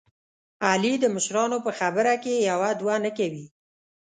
[0.69, 3.45] علي د مشرانو په خبره کې یوه دوه نه کوي.